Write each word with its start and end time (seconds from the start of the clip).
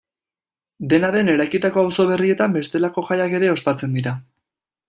Dena 0.93 1.11
den, 1.15 1.29
eraikitako 1.33 1.83
auzo 1.83 2.07
berrietan, 2.13 2.57
bestelako 2.59 3.07
jaiak 3.13 3.39
ere 3.41 3.55
ospatzen 3.59 3.99
dira. 4.01 4.19